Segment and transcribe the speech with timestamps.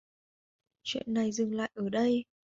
[0.83, 2.25] Chuyện này dừng lại ở đây